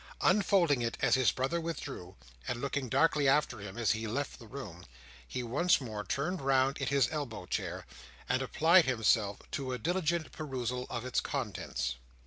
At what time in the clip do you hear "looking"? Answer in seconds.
2.59-2.89